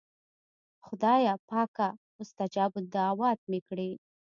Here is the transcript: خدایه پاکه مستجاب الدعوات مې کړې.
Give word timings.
خدایه 0.85 1.33
پاکه 1.49 1.89
مستجاب 2.17 2.71
الدعوات 2.81 3.39
مې 3.49 3.59
کړې. 3.67 3.91